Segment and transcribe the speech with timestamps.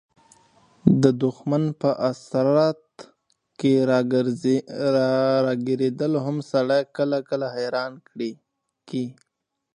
[1.01, 2.81] د دښمن په اسارت
[3.59, 3.73] کښي
[5.45, 7.93] راګیرېدل هم سړى کله– کله حيران
[8.89, 9.05] کي.